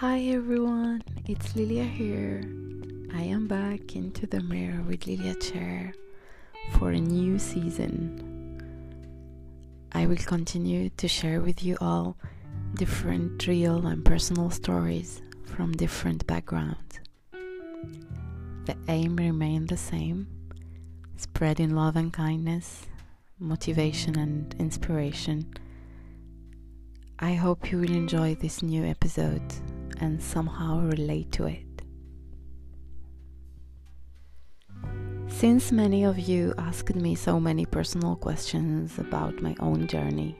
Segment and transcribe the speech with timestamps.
[0.00, 2.40] Hi everyone, it's Lilia here.
[3.12, 5.92] I am back into the mirror with Lilia Chair
[6.78, 8.62] for a new season.
[9.92, 12.16] I will continue to share with you all
[12.76, 16.98] different real and personal stories from different backgrounds.
[18.64, 20.28] The aim remains the same
[21.18, 22.86] spreading love and kindness,
[23.38, 25.52] motivation and inspiration.
[27.18, 29.42] I hope you will enjoy this new episode
[30.00, 31.66] and somehow relate to it.
[35.28, 40.36] Since many of you asked me so many personal questions about my own journey,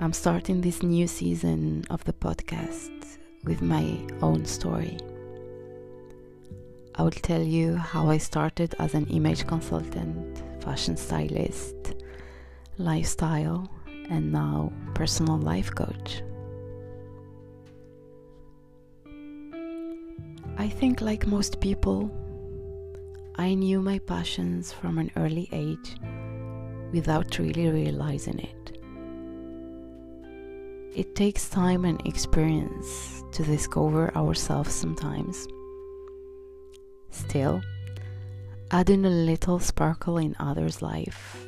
[0.00, 4.98] I'm starting this new season of the podcast with my own story.
[6.94, 11.94] I will tell you how I started as an image consultant, fashion stylist,
[12.78, 13.70] lifestyle,
[14.08, 16.22] and now personal life coach.
[20.60, 22.10] I think, like most people,
[23.36, 25.96] I knew my passions from an early age
[26.92, 28.78] without really realizing it.
[30.94, 35.48] It takes time and experience to discover ourselves sometimes.
[37.08, 37.62] Still,
[38.70, 41.46] adding a little sparkle in others' life,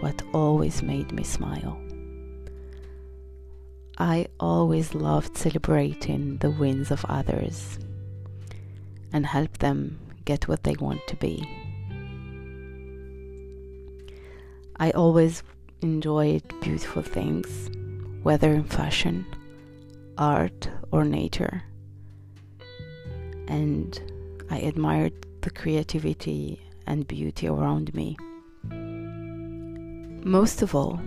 [0.00, 1.78] what always made me smile.
[3.98, 7.78] I always loved celebrating the wins of others
[9.12, 11.48] and help them get what they want to be.
[14.78, 15.42] I always
[15.80, 17.70] enjoyed beautiful things,
[18.22, 19.24] whether in fashion,
[20.18, 21.62] art, or nature.
[23.48, 24.00] And
[24.50, 28.16] I admired the creativity and beauty around me.
[30.24, 31.00] Most of all,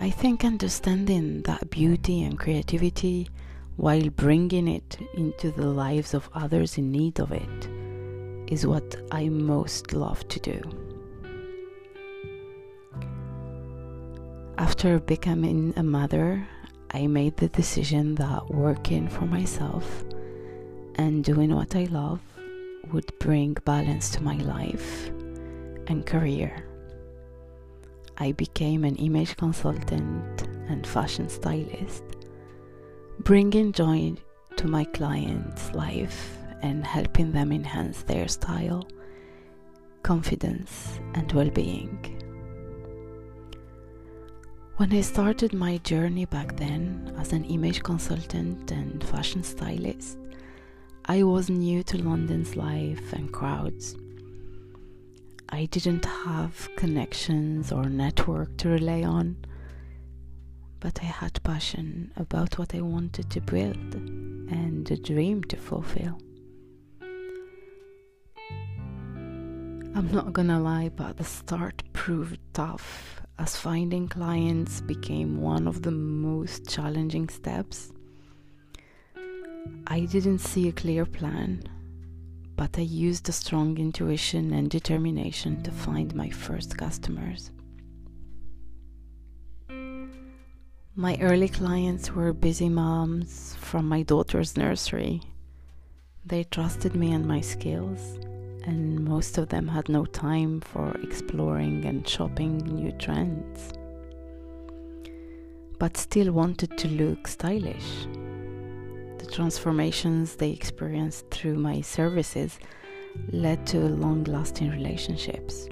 [0.00, 3.28] I think understanding that beauty and creativity
[3.76, 7.68] while bringing it into the lives of others in need of it
[8.52, 10.60] is what I most love to do.
[14.58, 16.46] After becoming a mother,
[16.90, 20.04] I made the decision that working for myself
[20.96, 22.20] and doing what I love
[22.92, 25.08] would bring balance to my life
[25.86, 26.68] and career.
[28.18, 32.04] I became an image consultant and fashion stylist,
[33.24, 34.12] bringing joy
[34.56, 38.84] to my clients' life and helping them enhance their style,
[40.02, 42.18] confidence, and well being.
[44.76, 50.18] When I started my journey back then as an image consultant and fashion stylist,
[51.04, 53.94] I was new to London's life and crowds.
[55.48, 59.36] I didn't have connections or network to rely on,
[60.82, 66.18] but I had passion about what I wanted to build and a dream to fulfill.
[69.94, 75.82] I'm not gonna lie, but the start proved tough as finding clients became one of
[75.82, 77.92] the most challenging steps.
[79.86, 81.62] I didn't see a clear plan,
[82.56, 87.52] but I used a strong intuition and determination to find my first customers.
[90.94, 95.22] My early clients were busy moms from my daughter's nursery.
[96.26, 98.18] They trusted me and my skills,
[98.64, 103.72] and most of them had no time for exploring and shopping new trends,
[105.78, 108.06] but still wanted to look stylish.
[109.16, 112.58] The transformations they experienced through my services
[113.30, 115.70] led to long lasting relationships.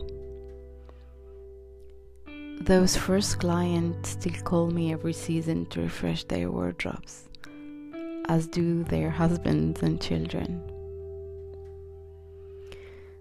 [2.63, 7.27] Those first clients still call me every season to refresh their wardrobes,
[8.27, 10.61] as do their husbands and children.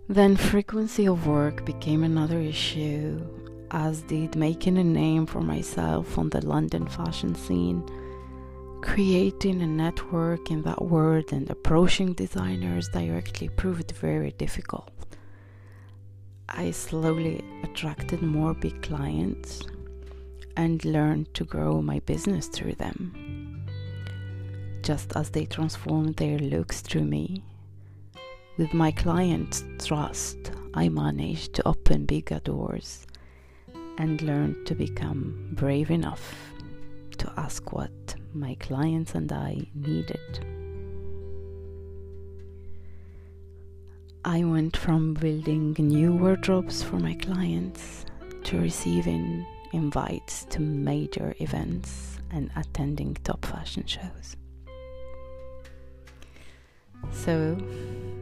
[0.09, 3.25] Then frequency of work became another issue,
[3.71, 7.81] as did making a name for myself on the London fashion scene,
[8.81, 14.91] creating a network in that world and approaching designers directly proved very difficult.
[16.51, 19.61] I slowly attracted more big clients
[20.57, 23.65] and learned to grow my business through them.
[24.81, 27.43] Just as they transformed their looks through me,
[28.57, 33.05] with my clients' trust, I managed to open bigger doors
[33.97, 36.53] and learned to become brave enough
[37.19, 40.58] to ask what my clients and I needed.
[44.25, 48.05] I went from building new wardrobes for my clients
[48.43, 54.35] to receiving invites to major events and attending top fashion shows.
[57.11, 57.55] So,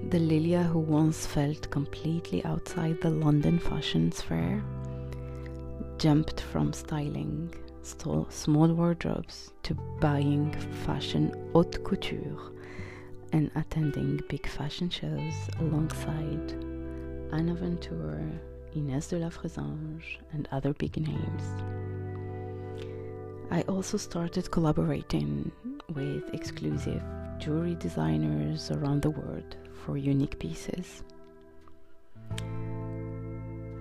[0.09, 4.63] the Lilia who once felt completely outside the London fashion sphere
[5.97, 7.51] jumped from styling
[7.81, 10.51] small wardrobes to buying
[10.85, 12.51] fashion haute couture
[13.33, 16.53] and attending big fashion shows alongside
[17.31, 18.19] Anna Wintour,
[18.75, 21.43] Inès de la Fressange, and other big names.
[23.51, 25.51] I also started collaborating
[25.93, 27.01] with exclusive
[27.39, 31.03] jewelry designers around the world for unique pieces.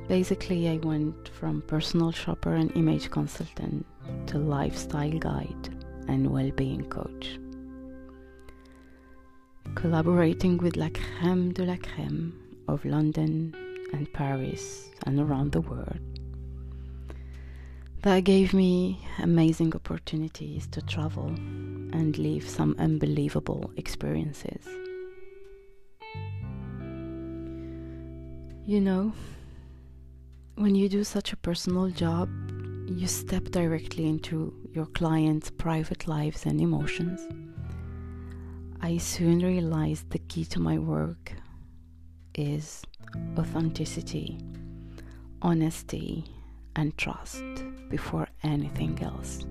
[0.09, 3.85] Basically, I went from personal shopper and image consultant
[4.27, 7.41] to lifestyle guide and well being coach.
[9.77, 12.33] Collaborating with la crème de la crème
[12.67, 13.55] of London
[13.93, 16.01] and Paris and around the world.
[18.01, 24.67] That gave me amazing opportunities to travel and live some unbelievable experiences.
[28.65, 29.13] You know,
[30.55, 32.31] when you do such a personal job,
[32.89, 37.21] you step directly into your clients' private lives and emotions.
[38.81, 41.33] I soon realized the key to my work
[42.35, 42.83] is
[43.39, 44.39] authenticity,
[45.41, 46.25] honesty,
[46.77, 47.43] and trust
[47.89, 49.47] before anything else.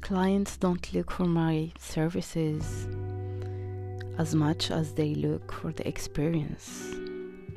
[0.00, 2.88] Clients don't look for my services
[4.18, 6.94] as much as they look for the experience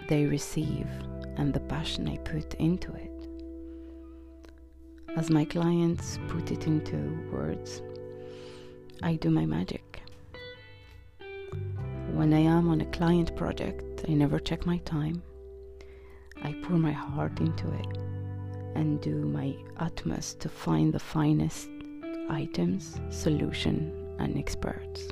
[0.07, 0.87] they receive
[1.37, 3.11] and the passion I put into it.
[5.15, 6.97] As my clients put it into
[7.31, 7.81] words,
[9.01, 10.01] I do my magic.
[12.11, 15.23] When I am on a client project, I never check my time.
[16.43, 17.97] I pour my heart into it
[18.75, 21.69] and do my utmost to find the finest
[22.29, 25.07] items, solution, and experts.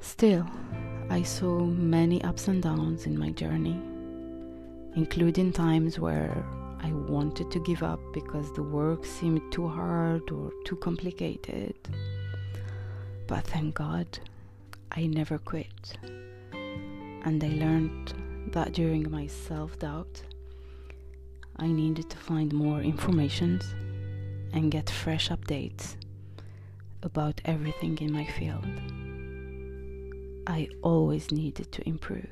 [0.00, 0.46] Still,
[1.10, 3.80] I saw many ups and downs in my journey,
[4.94, 6.44] including times where
[6.80, 11.76] I wanted to give up because the work seemed too hard or too complicated.
[13.26, 14.06] But thank God,
[14.92, 15.96] I never quit.
[17.24, 18.14] And I learned
[18.52, 20.22] that during my self doubt,
[21.56, 23.60] I needed to find more information
[24.52, 25.96] and get fresh updates
[27.02, 28.64] about everything in my field.
[30.46, 32.30] I always needed to improve.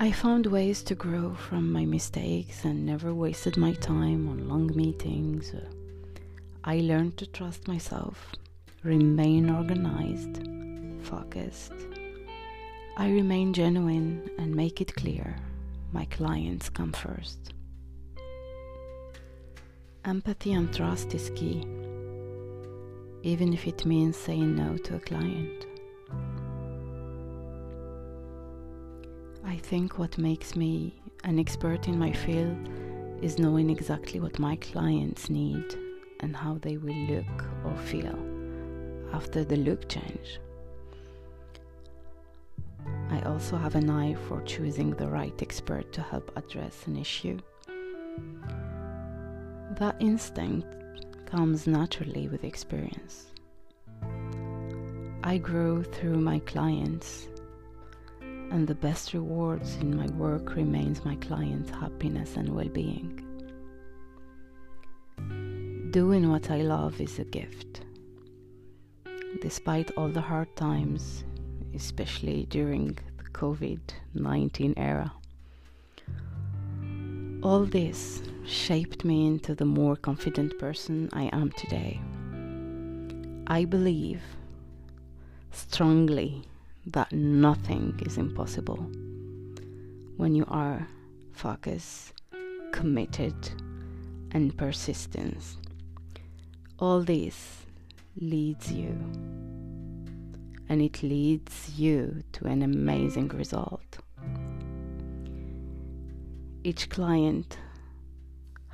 [0.00, 4.70] I found ways to grow from my mistakes and never wasted my time on long
[4.76, 5.52] meetings.
[6.62, 8.32] I learned to trust myself,
[8.82, 10.46] remain organized,
[11.02, 11.72] focused.
[12.96, 15.36] I remain genuine and make it clear
[15.92, 17.52] my clients come first.
[20.04, 21.64] Empathy and trust is key
[23.22, 25.66] even if it means saying no to a client.
[29.48, 32.68] I think what makes me an expert in my field
[33.22, 35.64] is knowing exactly what my clients need
[36.20, 38.18] and how they will look or feel
[39.14, 40.38] after the look change.
[43.10, 47.38] I also have an eye for choosing the right expert to help address an issue.
[49.78, 50.76] That instinct
[51.24, 53.28] comes naturally with experience.
[55.24, 57.28] I grow through my clients,
[58.50, 63.24] and the best rewards in my work remains my clients' happiness and well-being.
[65.90, 67.82] Doing what I love is a gift.
[69.40, 71.24] Despite all the hard times,
[71.74, 73.80] especially during the COVID
[74.14, 75.12] 19 era.
[77.42, 82.00] All this shaped me into the more confident person I am today.
[83.46, 84.22] I believe
[85.52, 86.47] strongly
[86.92, 88.90] that nothing is impossible
[90.16, 90.86] when you are
[91.32, 92.14] focused,
[92.72, 93.34] committed,
[94.32, 95.58] and persistence.
[96.78, 97.66] All this
[98.20, 98.96] leads you,
[100.68, 103.98] and it leads you to an amazing result.
[106.64, 107.58] Each client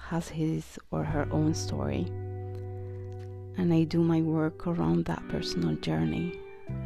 [0.08, 2.06] has his or her own story,
[3.56, 6.38] and I do my work around that personal journey,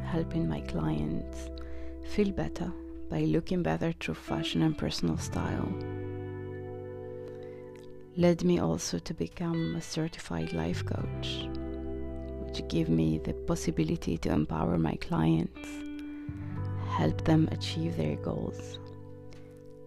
[0.04, 1.50] helping my clients
[2.04, 2.72] feel better
[3.10, 5.72] by looking better through fashion and personal style.
[8.16, 11.48] Led me also to become a certified life coach,
[12.44, 15.68] which gave me the possibility to empower my clients,
[16.88, 18.78] help them achieve their goals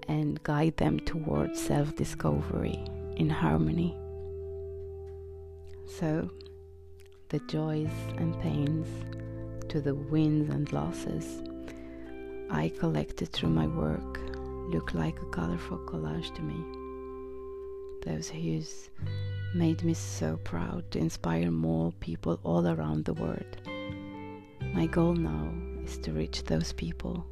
[0.07, 2.83] and guide them towards self discovery
[3.17, 3.97] in harmony.
[5.85, 6.29] So,
[7.29, 8.87] the joys and pains
[9.71, 11.41] to the wins and losses
[12.49, 14.19] I collected through my work
[14.69, 16.61] look like a colorful collage to me.
[18.05, 18.89] Those hues
[19.55, 23.55] made me so proud to inspire more people all around the world.
[24.73, 25.53] My goal now
[25.85, 27.25] is to reach those people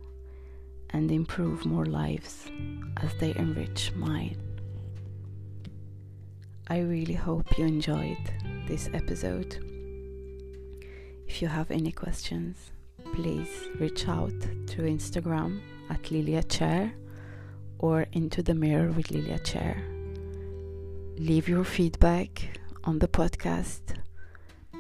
[0.91, 2.49] and improve more lives
[3.03, 4.37] as they enrich mine.
[6.69, 8.31] I really hope you enjoyed
[8.65, 9.68] this episode.
[11.29, 12.71] If you have any questions,
[13.13, 14.33] please reach out
[14.67, 16.91] through Instagram at Lilia Chair
[17.77, 19.77] or into the mirror with Lilia Chair.
[21.17, 23.95] Leave your feedback on the podcast.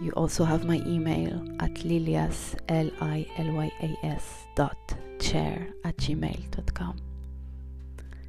[0.01, 4.23] You also have my email at lilyas, L-I-L-Y-A-S
[4.55, 6.97] dot chair at gmail.com.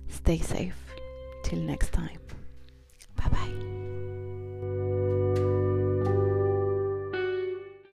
[0.08, 0.76] Stay safe.
[1.42, 2.20] Till next time.